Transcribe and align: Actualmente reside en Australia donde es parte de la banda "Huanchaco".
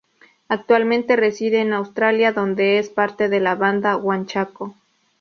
Actualmente 0.49 1.15
reside 1.15 1.59
en 1.59 1.73
Australia 1.73 2.33
donde 2.33 2.79
es 2.79 2.89
parte 2.89 3.29
de 3.29 3.39
la 3.39 3.53
banda 3.53 3.97
"Huanchaco". 3.97 4.73